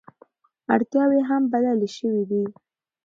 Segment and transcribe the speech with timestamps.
[0.73, 2.43] اړتیاوې هم بدلې شوې دي.